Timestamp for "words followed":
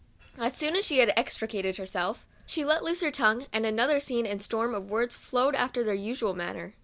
4.89-5.53